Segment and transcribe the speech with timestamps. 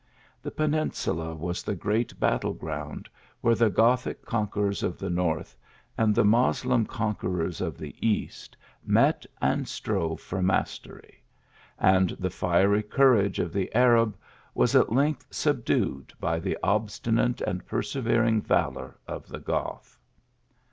[0.41, 3.07] The peninsula was the great battle ground
[3.41, 5.55] where the Gothic conquerors of the north
[5.95, 11.21] and the Moslem conquerors of the east, met and strove for mastery;
[11.77, 14.17] and the fiery courage of the Arab
[14.55, 19.99] was at length subdued by the obstinate and persevering valour of the Goth.